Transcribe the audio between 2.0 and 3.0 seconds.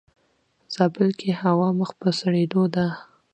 سړيدو ده.